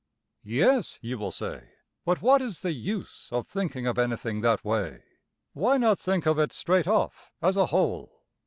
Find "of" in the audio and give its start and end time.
3.31-3.45, 3.85-3.99, 6.25-6.39